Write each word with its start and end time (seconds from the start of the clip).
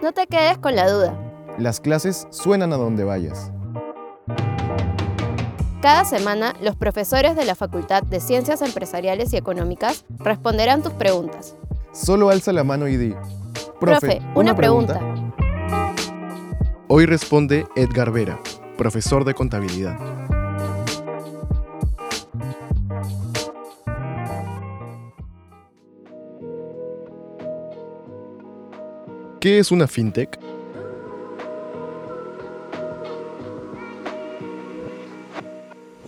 No 0.00 0.12
te 0.12 0.28
quedes 0.28 0.58
con 0.58 0.76
la 0.76 0.88
duda. 0.88 1.18
Las 1.58 1.80
clases 1.80 2.28
suenan 2.30 2.72
a 2.72 2.76
donde 2.76 3.02
vayas. 3.02 3.50
Cada 5.82 6.04
semana, 6.04 6.54
los 6.60 6.76
profesores 6.76 7.34
de 7.34 7.44
la 7.44 7.56
Facultad 7.56 8.04
de 8.04 8.20
Ciencias 8.20 8.62
Empresariales 8.62 9.32
y 9.32 9.36
Económicas 9.36 10.04
responderán 10.18 10.82
tus 10.82 10.92
preguntas. 10.92 11.56
Solo 11.92 12.30
alza 12.30 12.52
la 12.52 12.62
mano 12.62 12.86
y 12.86 12.96
di. 12.96 13.14
Profe, 13.80 14.20
una, 14.36 14.54
pregunta. 14.54 15.00
Hoy 16.86 17.06
responde 17.06 17.66
Edgar 17.74 18.12
Vera, 18.12 18.38
profesor 18.76 19.24
de 19.24 19.34
contabilidad. 19.34 19.98
¿Qué 29.40 29.60
es 29.60 29.70
una 29.70 29.86
fintech? 29.86 30.36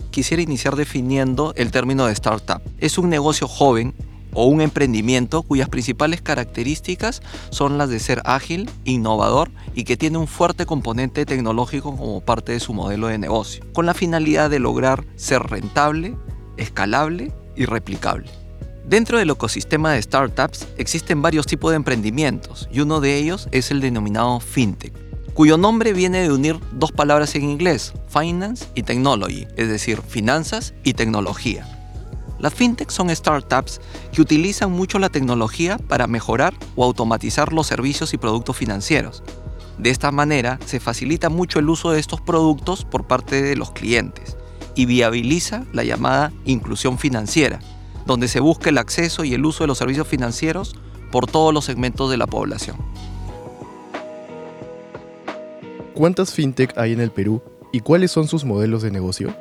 Quisiera 0.09 0.43
iniciar 0.43 0.75
definiendo 0.75 1.53
el 1.55 1.71
término 1.71 2.07
de 2.07 2.11
startup. 2.11 2.61
Es 2.77 2.97
un 2.97 3.09
negocio 3.09 3.47
joven 3.47 3.93
o 4.33 4.47
un 4.47 4.59
emprendimiento 4.59 5.43
cuyas 5.43 5.69
principales 5.69 6.21
características 6.21 7.21
son 7.51 7.77
las 7.77 7.89
de 7.89 7.99
ser 7.99 8.21
ágil, 8.25 8.69
innovador 8.83 9.49
y 9.73 9.85
que 9.85 9.95
tiene 9.95 10.17
un 10.17 10.27
fuerte 10.27 10.65
componente 10.65 11.25
tecnológico 11.25 11.95
como 11.95 12.19
parte 12.19 12.51
de 12.51 12.59
su 12.59 12.73
modelo 12.73 13.07
de 13.07 13.17
negocio, 13.17 13.63
con 13.71 13.85
la 13.85 13.93
finalidad 13.93 14.49
de 14.49 14.59
lograr 14.59 15.05
ser 15.15 15.43
rentable, 15.43 16.17
escalable 16.57 17.31
y 17.55 17.63
replicable. 17.63 18.40
Dentro 18.85 19.19
del 19.19 19.29
ecosistema 19.29 19.91
de 19.91 20.01
startups 20.01 20.67
existen 20.77 21.21
varios 21.21 21.45
tipos 21.45 21.71
de 21.71 21.77
emprendimientos 21.77 22.67
y 22.71 22.79
uno 22.79 22.99
de 22.99 23.15
ellos 23.17 23.47
es 23.51 23.71
el 23.71 23.79
denominado 23.79 24.39
fintech, 24.39 24.93
cuyo 25.33 25.57
nombre 25.57 25.93
viene 25.93 26.21
de 26.21 26.31
unir 26.31 26.59
dos 26.73 26.91
palabras 26.91 27.35
en 27.35 27.43
inglés, 27.43 27.93
finance 28.07 28.65
y 28.73 28.83
technology, 28.83 29.47
es 29.55 29.69
decir, 29.69 30.01
finanzas 30.01 30.73
y 30.83 30.93
tecnología. 30.93 31.67
Las 32.39 32.55
fintech 32.55 32.89
son 32.89 33.15
startups 33.15 33.79
que 34.11 34.21
utilizan 34.21 34.71
mucho 34.71 34.97
la 34.97 35.09
tecnología 35.09 35.77
para 35.77 36.07
mejorar 36.07 36.55
o 36.75 36.83
automatizar 36.83 37.53
los 37.53 37.67
servicios 37.67 38.15
y 38.15 38.17
productos 38.17 38.57
financieros. 38.57 39.21
De 39.77 39.91
esta 39.91 40.11
manera 40.11 40.59
se 40.65 40.79
facilita 40.79 41.29
mucho 41.29 41.59
el 41.59 41.69
uso 41.69 41.91
de 41.91 41.99
estos 41.99 42.19
productos 42.19 42.83
por 42.83 43.05
parte 43.05 43.43
de 43.43 43.55
los 43.55 43.71
clientes 43.71 44.37
y 44.73 44.85
viabiliza 44.85 45.65
la 45.71 45.83
llamada 45.83 46.33
inclusión 46.45 46.97
financiera, 46.97 47.59
donde 48.11 48.27
se 48.27 48.41
busca 48.41 48.69
el 48.69 48.77
acceso 48.77 49.23
y 49.23 49.33
el 49.33 49.45
uso 49.45 49.63
de 49.63 49.67
los 49.69 49.77
servicios 49.77 50.05
financieros 50.05 50.75
por 51.11 51.27
todos 51.27 51.53
los 51.53 51.63
segmentos 51.63 52.11
de 52.11 52.17
la 52.17 52.27
población. 52.27 52.75
¿Cuántas 55.93 56.33
fintech 56.33 56.77
hay 56.77 56.91
en 56.91 56.99
el 56.99 57.11
Perú 57.11 57.41
y 57.71 57.79
cuáles 57.79 58.11
son 58.11 58.27
sus 58.27 58.43
modelos 58.43 58.81
de 58.81 58.91
negocio? 58.91 59.33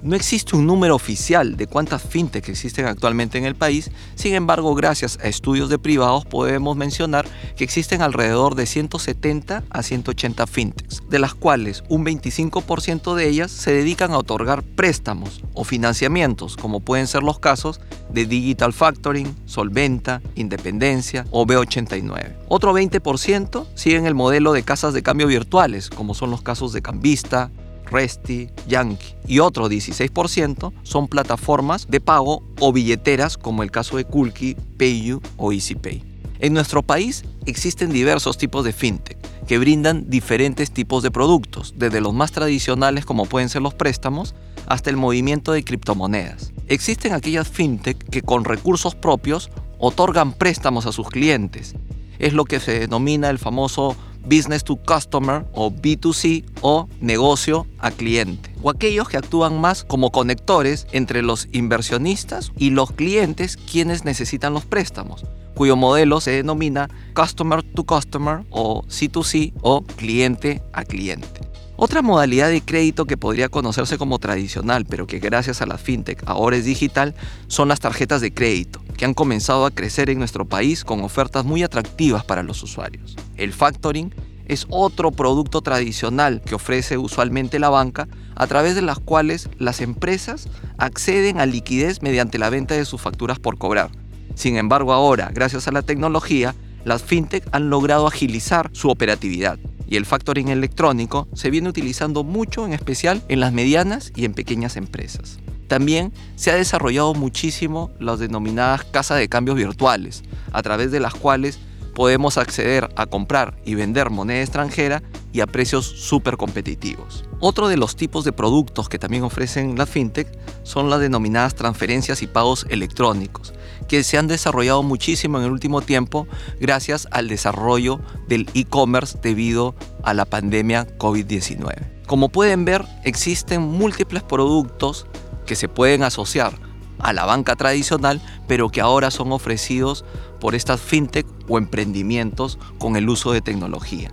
No 0.00 0.14
existe 0.14 0.54
un 0.54 0.64
número 0.64 0.94
oficial 0.94 1.56
de 1.56 1.66
cuántas 1.66 2.02
fintech 2.02 2.48
existen 2.48 2.86
actualmente 2.86 3.36
en 3.36 3.44
el 3.44 3.56
país, 3.56 3.90
sin 4.14 4.34
embargo, 4.34 4.76
gracias 4.76 5.18
a 5.20 5.26
estudios 5.26 5.68
de 5.68 5.80
privados 5.80 6.24
podemos 6.24 6.76
mencionar 6.76 7.26
que 7.56 7.64
existen 7.64 8.00
alrededor 8.00 8.54
de 8.54 8.66
170 8.66 9.64
a 9.68 9.82
180 9.82 10.46
fintechs, 10.46 11.02
de 11.10 11.18
las 11.18 11.34
cuales 11.34 11.82
un 11.88 12.04
25% 12.04 13.16
de 13.16 13.28
ellas 13.28 13.50
se 13.50 13.72
dedican 13.72 14.12
a 14.12 14.18
otorgar 14.18 14.62
préstamos 14.62 15.42
o 15.54 15.64
financiamientos, 15.64 16.56
como 16.56 16.78
pueden 16.78 17.08
ser 17.08 17.24
los 17.24 17.40
casos 17.40 17.80
de 18.08 18.24
Digital 18.24 18.72
Factoring, 18.72 19.34
Solventa, 19.46 20.22
Independencia 20.36 21.24
o 21.32 21.44
B89. 21.44 22.36
Otro 22.46 22.72
20% 22.72 23.66
siguen 23.74 24.06
el 24.06 24.14
modelo 24.14 24.52
de 24.52 24.62
casas 24.62 24.94
de 24.94 25.02
cambio 25.02 25.26
virtuales, 25.26 25.90
como 25.90 26.14
son 26.14 26.30
los 26.30 26.42
casos 26.42 26.72
de 26.72 26.82
Cambista, 26.82 27.50
Resty, 27.90 28.48
Yankee 28.66 29.14
y 29.26 29.38
otro 29.40 29.68
16% 29.68 30.72
son 30.82 31.08
plataformas 31.08 31.86
de 31.88 32.00
pago 32.00 32.42
o 32.60 32.72
billeteras 32.72 33.36
como 33.36 33.62
el 33.62 33.70
caso 33.70 33.96
de 33.96 34.04
Kulki, 34.04 34.56
PayU 34.78 35.20
o 35.36 35.52
EasyPay. 35.52 36.02
En 36.40 36.54
nuestro 36.54 36.82
país 36.82 37.24
existen 37.46 37.90
diversos 37.90 38.38
tipos 38.38 38.64
de 38.64 38.72
fintech 38.72 39.18
que 39.46 39.58
brindan 39.58 40.08
diferentes 40.10 40.70
tipos 40.70 41.02
de 41.02 41.10
productos, 41.10 41.74
desde 41.76 42.02
los 42.02 42.12
más 42.12 42.32
tradicionales 42.32 43.06
como 43.06 43.24
pueden 43.24 43.48
ser 43.48 43.62
los 43.62 43.74
préstamos 43.74 44.34
hasta 44.66 44.90
el 44.90 44.96
movimiento 44.96 45.52
de 45.52 45.64
criptomonedas. 45.64 46.52
Existen 46.68 47.14
aquellas 47.14 47.48
fintech 47.48 47.98
que 48.10 48.22
con 48.22 48.44
recursos 48.44 48.94
propios 48.94 49.50
otorgan 49.78 50.32
préstamos 50.32 50.84
a 50.86 50.92
sus 50.92 51.08
clientes. 51.08 51.74
Es 52.18 52.34
lo 52.34 52.44
que 52.44 52.60
se 52.60 52.78
denomina 52.78 53.30
el 53.30 53.38
famoso 53.38 53.96
business 54.28 54.64
to 54.64 54.76
customer 54.76 55.46
o 55.52 55.70
B2C 55.70 56.44
o 56.60 56.88
negocio 57.00 57.66
a 57.78 57.90
cliente. 57.90 58.54
O 58.62 58.70
aquellos 58.70 59.08
que 59.08 59.16
actúan 59.16 59.60
más 59.60 59.84
como 59.84 60.10
conectores 60.10 60.86
entre 60.92 61.22
los 61.22 61.48
inversionistas 61.52 62.52
y 62.56 62.70
los 62.70 62.92
clientes 62.92 63.56
quienes 63.56 64.04
necesitan 64.04 64.54
los 64.54 64.64
préstamos 64.64 65.24
cuyo 65.58 65.74
modelo 65.74 66.20
se 66.20 66.30
denomina 66.30 66.88
Customer 67.14 67.64
to 67.64 67.82
Customer 67.82 68.46
o 68.50 68.84
C2C 68.84 69.52
o 69.60 69.82
cliente 69.82 70.62
a 70.72 70.84
cliente. 70.84 71.40
Otra 71.80 72.00
modalidad 72.00 72.48
de 72.48 72.60
crédito 72.60 73.06
que 73.06 73.16
podría 73.16 73.48
conocerse 73.48 73.98
como 73.98 74.20
tradicional, 74.20 74.84
pero 74.84 75.08
que 75.08 75.18
gracias 75.18 75.60
a 75.60 75.66
la 75.66 75.76
fintech 75.76 76.22
ahora 76.26 76.56
es 76.56 76.64
digital, 76.64 77.16
son 77.48 77.68
las 77.68 77.80
tarjetas 77.80 78.20
de 78.20 78.32
crédito, 78.32 78.77
que 78.98 79.04
han 79.04 79.14
comenzado 79.14 79.64
a 79.64 79.70
crecer 79.70 80.10
en 80.10 80.18
nuestro 80.18 80.44
país 80.44 80.84
con 80.84 81.02
ofertas 81.02 81.44
muy 81.44 81.62
atractivas 81.62 82.24
para 82.24 82.42
los 82.42 82.62
usuarios. 82.62 83.16
El 83.36 83.54
factoring 83.54 84.12
es 84.46 84.66
otro 84.70 85.12
producto 85.12 85.62
tradicional 85.62 86.42
que 86.44 86.56
ofrece 86.56 86.98
usualmente 86.98 87.58
la 87.58 87.68
banca, 87.68 88.08
a 88.34 88.46
través 88.46 88.74
de 88.74 88.82
las 88.82 88.98
cuales 88.98 89.48
las 89.58 89.80
empresas 89.80 90.48
acceden 90.78 91.38
a 91.38 91.46
liquidez 91.46 92.02
mediante 92.02 92.38
la 92.38 92.50
venta 92.50 92.74
de 92.74 92.84
sus 92.84 93.00
facturas 93.00 93.38
por 93.38 93.56
cobrar. 93.56 93.90
Sin 94.34 94.56
embargo, 94.56 94.92
ahora, 94.92 95.30
gracias 95.32 95.68
a 95.68 95.72
la 95.72 95.82
tecnología, 95.82 96.54
las 96.84 97.02
fintech 97.02 97.46
han 97.52 97.70
logrado 97.70 98.06
agilizar 98.06 98.70
su 98.72 98.88
operatividad 98.88 99.58
y 99.88 99.96
el 99.96 100.06
factoring 100.06 100.48
electrónico 100.48 101.28
se 101.34 101.50
viene 101.50 101.68
utilizando 101.68 102.24
mucho, 102.24 102.66
en 102.66 102.72
especial 102.72 103.22
en 103.28 103.40
las 103.40 103.52
medianas 103.52 104.12
y 104.16 104.24
en 104.24 104.34
pequeñas 104.34 104.76
empresas. 104.76 105.38
También 105.68 106.12
se 106.34 106.50
ha 106.50 106.54
desarrollado 106.54 107.14
muchísimo 107.14 107.90
las 108.00 108.18
denominadas 108.18 108.84
casas 108.84 109.18
de 109.18 109.28
cambios 109.28 109.56
virtuales, 109.56 110.22
a 110.52 110.62
través 110.62 110.90
de 110.90 111.00
las 111.00 111.14
cuales 111.14 111.60
podemos 111.94 112.38
acceder 112.38 112.88
a 112.94 113.06
comprar 113.06 113.58
y 113.64 113.74
vender 113.74 114.08
moneda 114.10 114.40
extranjera 114.40 115.02
y 115.32 115.40
a 115.40 115.46
precios 115.48 115.84
súper 115.84 116.36
competitivos. 116.36 117.24
Otro 117.40 117.66
de 117.66 117.76
los 117.76 117.96
tipos 117.96 118.24
de 118.24 118.32
productos 118.32 118.88
que 118.88 119.00
también 119.00 119.24
ofrecen 119.24 119.76
las 119.76 119.90
fintech 119.90 120.28
son 120.62 120.90
las 120.90 121.00
denominadas 121.00 121.56
transferencias 121.56 122.22
y 122.22 122.28
pagos 122.28 122.66
electrónicos, 122.70 123.52
que 123.88 124.04
se 124.04 124.16
han 124.16 124.28
desarrollado 124.28 124.84
muchísimo 124.84 125.38
en 125.38 125.44
el 125.44 125.50
último 125.50 125.80
tiempo 125.82 126.28
gracias 126.60 127.08
al 127.10 127.26
desarrollo 127.26 128.00
del 128.28 128.48
e-commerce 128.54 129.18
debido 129.20 129.74
a 130.04 130.14
la 130.14 130.24
pandemia 130.24 130.86
COVID-19. 130.98 131.98
Como 132.06 132.28
pueden 132.28 132.64
ver, 132.64 132.84
existen 133.04 133.60
múltiples 133.60 134.22
productos 134.22 135.06
que 135.48 135.56
se 135.56 135.68
pueden 135.68 136.04
asociar 136.04 136.52
a 137.00 137.12
la 137.12 137.24
banca 137.24 137.56
tradicional, 137.56 138.20
pero 138.46 138.68
que 138.68 138.80
ahora 138.80 139.10
son 139.10 139.32
ofrecidos 139.32 140.04
por 140.40 140.54
estas 140.54 140.80
fintech 140.80 141.26
o 141.48 141.58
emprendimientos 141.58 142.58
con 142.78 142.96
el 142.96 143.08
uso 143.08 143.32
de 143.32 143.40
tecnología. 143.40 144.12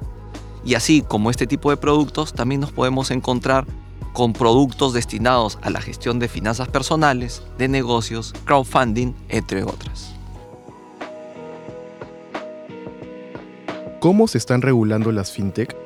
Y 0.66 0.74
así 0.74 1.04
como 1.08 1.30
este 1.30 1.46
tipo 1.46 1.70
de 1.70 1.78
productos, 1.78 2.34
también 2.34 2.62
nos 2.62 2.72
podemos 2.72 3.12
encontrar 3.12 3.68
con 4.14 4.34
productos 4.34 4.94
destinados 4.94 5.60
a 5.62 5.70
la 5.70 5.82
gestión 5.82 6.20
de 6.20 6.30
finanzas 6.30 6.70
personales, 6.70 7.44
de 7.58 7.68
negocios, 7.68 8.34
crowdfunding, 8.46 9.14
entre 9.30 9.64
otras. 9.64 10.16
¿Cómo 14.00 14.28
se 14.28 14.38
están 14.38 14.62
regulando 14.62 15.12
las 15.12 15.32
fintech? 15.32 15.85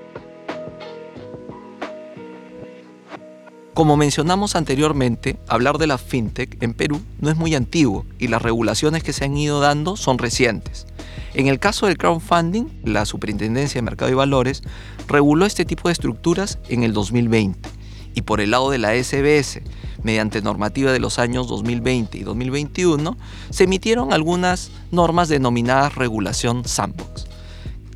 Como 3.79 3.95
mencionamos 3.95 4.57
anteriormente, 4.57 5.39
hablar 5.47 5.77
de 5.77 5.87
la 5.87 5.97
fintech 5.97 6.61
en 6.61 6.73
Perú 6.73 6.99
no 7.21 7.29
es 7.29 7.37
muy 7.37 7.55
antiguo 7.55 8.05
y 8.19 8.27
las 8.27 8.41
regulaciones 8.41 9.03
que 9.03 9.13
se 9.13 9.23
han 9.23 9.37
ido 9.37 9.61
dando 9.61 9.95
son 9.95 10.17
recientes. 10.17 10.85
En 11.33 11.47
el 11.47 11.59
caso 11.59 11.85
del 11.85 11.97
crowdfunding, 11.97 12.65
la 12.83 13.05
Superintendencia 13.05 13.79
de 13.79 13.85
Mercado 13.85 14.11
y 14.11 14.15
Valores 14.15 14.63
reguló 15.07 15.45
este 15.45 15.63
tipo 15.63 15.87
de 15.87 15.93
estructuras 15.93 16.59
en 16.67 16.83
el 16.83 16.91
2020 16.91 17.69
y 18.15 18.23
por 18.23 18.41
el 18.41 18.51
lado 18.51 18.69
de 18.69 18.79
la 18.79 19.01
SBS, 19.01 19.61
mediante 20.03 20.41
normativa 20.41 20.91
de 20.91 20.99
los 20.99 21.17
años 21.17 21.47
2020 21.47 22.17
y 22.17 22.23
2021, 22.23 23.17
se 23.49 23.63
emitieron 23.63 24.11
algunas 24.11 24.71
normas 24.91 25.29
denominadas 25.29 25.95
regulación 25.95 26.65
sandbox. 26.65 27.27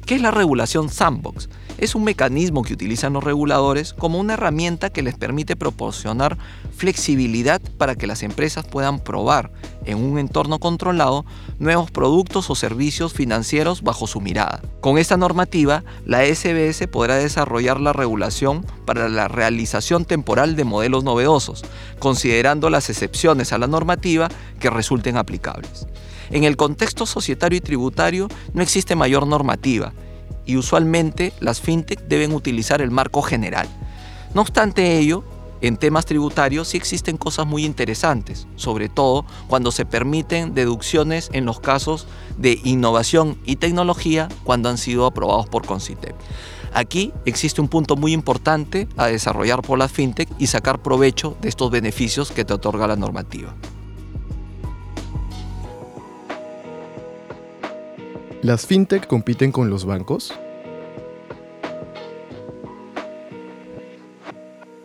¿Qué 0.05 0.15
es 0.15 0.21
la 0.21 0.31
regulación 0.31 0.87
sandbox? 0.87 1.49
Es 1.77 1.95
un 1.95 2.03
mecanismo 2.03 2.63
que 2.63 2.73
utilizan 2.73 3.13
los 3.13 3.23
reguladores 3.23 3.93
como 3.93 4.19
una 4.19 4.33
herramienta 4.33 4.89
que 4.89 5.01
les 5.01 5.15
permite 5.15 5.55
proporcionar 5.55 6.37
flexibilidad 6.75 7.61
para 7.77 7.95
que 7.95 8.07
las 8.07 8.23
empresas 8.23 8.65
puedan 8.65 8.99
probar 8.99 9.51
en 9.85 9.97
un 9.97 10.17
entorno 10.19 10.59
controlado 10.59 11.25
nuevos 11.59 11.91
productos 11.91 12.49
o 12.49 12.55
servicios 12.55 13.13
financieros 13.13 13.81
bajo 13.81 14.07
su 14.07 14.21
mirada. 14.21 14.61
Con 14.81 14.97
esta 14.97 15.17
normativa, 15.17 15.83
la 16.05 16.23
SBS 16.25 16.87
podrá 16.87 17.15
desarrollar 17.15 17.79
la 17.79 17.93
regulación 17.93 18.65
para 18.85 19.09
la 19.09 19.27
realización 19.27 20.05
temporal 20.05 20.55
de 20.55 20.63
modelos 20.63 21.03
novedosos, 21.03 21.63
considerando 21.99 22.69
las 22.69 22.89
excepciones 22.89 23.53
a 23.53 23.57
la 23.57 23.67
normativa 23.67 24.29
que 24.59 24.69
resulten 24.69 25.17
aplicables. 25.17 25.87
En 26.29 26.45
el 26.45 26.57
contexto 26.57 27.05
societario 27.05 27.57
y 27.57 27.61
tributario 27.61 28.27
no 28.53 28.63
existe 28.63 28.95
mayor 28.95 29.27
normativa, 29.27 29.93
y 30.45 30.57
usualmente 30.57 31.33
las 31.39 31.61
fintech 31.61 32.01
deben 32.07 32.33
utilizar 32.33 32.81
el 32.81 32.91
marco 32.91 33.21
general. 33.21 33.67
No 34.33 34.41
obstante 34.41 34.97
ello, 34.97 35.23
en 35.61 35.77
temas 35.77 36.05
tributarios 36.05 36.67
sí 36.67 36.77
existen 36.77 37.15
cosas 37.15 37.47
muy 37.47 37.63
interesantes, 37.63 38.47
sobre 38.57 38.89
todo 38.89 39.25
cuando 39.47 39.71
se 39.71 39.85
permiten 39.85 40.53
deducciones 40.53 41.29
en 41.31 41.45
los 41.45 41.61
casos 41.61 42.05
de 42.37 42.59
innovación 42.65 43.37
y 43.45 43.55
tecnología 43.55 44.27
cuando 44.43 44.67
han 44.67 44.77
sido 44.77 45.05
aprobados 45.05 45.47
por 45.47 45.65
Concitep. 45.65 46.15
Aquí 46.73 47.13
existe 47.25 47.61
un 47.61 47.69
punto 47.69 47.95
muy 47.95 48.11
importante 48.11 48.89
a 48.97 49.07
desarrollar 49.07 49.61
por 49.61 49.79
las 49.79 49.91
fintech 49.91 50.27
y 50.37 50.47
sacar 50.47 50.81
provecho 50.81 51.37
de 51.41 51.47
estos 51.47 51.71
beneficios 51.71 52.31
que 52.31 52.43
te 52.43 52.53
otorga 52.53 52.87
la 52.87 52.95
normativa. 52.97 53.55
¿Las 58.43 58.65
fintech 58.65 59.07
compiten 59.07 59.53
con 59.53 59.69
los 59.69 59.85
bancos? 59.85 60.33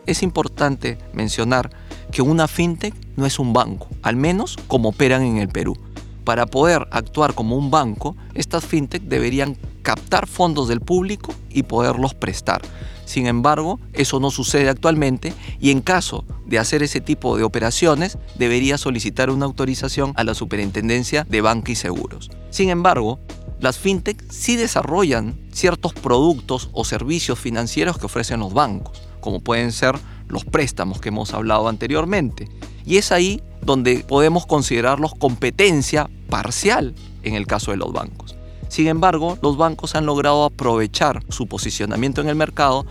Es 0.05 0.23
importante 0.23 0.97
mencionar 1.11 1.69
que 2.09 2.21
una 2.21 2.47
fintech 2.47 2.93
no 3.17 3.25
es 3.25 3.37
un 3.37 3.51
banco, 3.51 3.89
al 4.01 4.15
menos 4.15 4.55
como 4.67 4.87
operan 4.87 5.23
en 5.23 5.39
el 5.39 5.49
Perú. 5.49 5.75
Para 6.23 6.45
poder 6.45 6.87
actuar 6.91 7.33
como 7.33 7.57
un 7.57 7.69
banco, 7.69 8.15
estas 8.33 8.65
fintech 8.65 9.01
deberían 9.03 9.57
captar 9.81 10.25
fondos 10.25 10.69
del 10.69 10.79
público 10.79 11.33
y 11.49 11.63
poderlos 11.63 12.13
prestar. 12.13 12.61
Sin 13.03 13.25
embargo, 13.25 13.79
eso 13.91 14.19
no 14.19 14.31
sucede 14.31 14.69
actualmente 14.69 15.33
y 15.59 15.71
en 15.71 15.81
caso 15.81 16.23
de 16.45 16.59
hacer 16.59 16.81
ese 16.83 17.01
tipo 17.01 17.35
de 17.35 17.43
operaciones 17.43 18.19
debería 18.37 18.77
solicitar 18.77 19.31
una 19.31 19.45
autorización 19.45 20.13
a 20.15 20.23
la 20.23 20.35
Superintendencia 20.35 21.25
de 21.27 21.41
Banca 21.41 21.71
y 21.71 21.75
Seguros. 21.75 22.29
Sin 22.51 22.69
embargo, 22.69 23.19
las 23.59 23.77
fintech 23.77 24.23
sí 24.31 24.55
desarrollan 24.55 25.37
ciertos 25.51 25.93
productos 25.93 26.69
o 26.73 26.85
servicios 26.85 27.39
financieros 27.39 27.97
que 27.97 28.05
ofrecen 28.05 28.39
los 28.39 28.53
bancos, 28.53 29.01
como 29.19 29.41
pueden 29.41 29.71
ser 29.71 29.95
los 30.27 30.45
préstamos 30.45 31.01
que 31.01 31.09
hemos 31.09 31.33
hablado 31.33 31.67
anteriormente. 31.67 32.47
Y 32.85 32.97
es 32.97 33.11
ahí 33.11 33.41
donde 33.61 34.05
podemos 34.07 34.45
considerarlos 34.45 35.13
competencia 35.13 36.09
parcial 36.29 36.95
en 37.23 37.35
el 37.35 37.47
caso 37.47 37.71
de 37.71 37.77
los 37.77 37.91
bancos. 37.91 38.35
Sin 38.69 38.87
embargo, 38.87 39.37
los 39.41 39.57
bancos 39.57 39.95
han 39.95 40.05
logrado 40.05 40.45
aprovechar 40.45 41.23
su 41.29 41.47
posicionamiento 41.47 42.21
en 42.21 42.29
el 42.29 42.35
mercado 42.35 42.85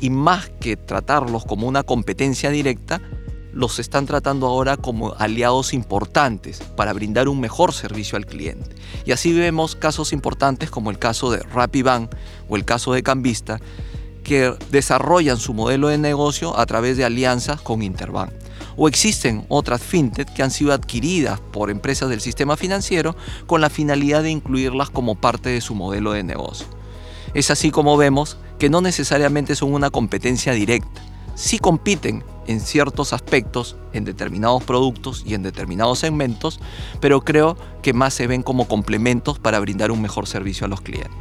y 0.00 0.10
más 0.10 0.48
que 0.60 0.76
tratarlos 0.76 1.44
como 1.44 1.66
una 1.66 1.82
competencia 1.82 2.50
directa, 2.50 3.00
los 3.54 3.78
están 3.78 4.06
tratando 4.06 4.46
ahora 4.46 4.76
como 4.76 5.14
aliados 5.14 5.72
importantes 5.72 6.60
para 6.76 6.92
brindar 6.92 7.28
un 7.28 7.40
mejor 7.40 7.72
servicio 7.72 8.16
al 8.16 8.26
cliente. 8.26 8.74
Y 9.04 9.12
así 9.12 9.32
vemos 9.32 9.76
casos 9.76 10.12
importantes 10.12 10.70
como 10.70 10.90
el 10.90 10.98
caso 10.98 11.30
de 11.30 11.38
RappiBank 11.38 12.10
o 12.48 12.56
el 12.56 12.64
caso 12.64 12.92
de 12.92 13.02
Cambista, 13.02 13.60
que 14.24 14.54
desarrollan 14.70 15.38
su 15.38 15.54
modelo 15.54 15.88
de 15.88 15.98
negocio 15.98 16.58
a 16.58 16.66
través 16.66 16.96
de 16.96 17.04
alianzas 17.04 17.60
con 17.60 17.82
Interbank. 17.82 18.32
O 18.76 18.88
existen 18.88 19.44
otras 19.48 19.82
fintech 19.82 20.32
que 20.32 20.42
han 20.42 20.50
sido 20.50 20.72
adquiridas 20.72 21.38
por 21.40 21.70
empresas 21.70 22.08
del 22.08 22.20
sistema 22.20 22.56
financiero 22.56 23.14
con 23.46 23.60
la 23.60 23.70
finalidad 23.70 24.24
de 24.24 24.30
incluirlas 24.30 24.90
como 24.90 25.14
parte 25.14 25.50
de 25.50 25.60
su 25.60 25.76
modelo 25.76 26.12
de 26.12 26.24
negocio. 26.24 26.66
Es 27.34 27.50
así 27.50 27.70
como 27.70 27.96
vemos 27.96 28.36
que 28.58 28.70
no 28.70 28.80
necesariamente 28.80 29.54
son 29.54 29.74
una 29.74 29.90
competencia 29.90 30.52
directa, 30.52 31.02
sí 31.34 31.58
compiten 31.58 32.24
en 32.46 32.60
ciertos 32.60 33.12
aspectos, 33.12 33.76
en 33.92 34.04
determinados 34.04 34.64
productos 34.64 35.22
y 35.26 35.34
en 35.34 35.42
determinados 35.42 36.00
segmentos, 36.00 36.60
pero 37.00 37.20
creo 37.20 37.56
que 37.82 37.92
más 37.92 38.14
se 38.14 38.26
ven 38.26 38.42
como 38.42 38.68
complementos 38.68 39.38
para 39.38 39.60
brindar 39.60 39.90
un 39.90 40.02
mejor 40.02 40.26
servicio 40.26 40.66
a 40.66 40.68
los 40.68 40.80
clientes. 40.80 41.12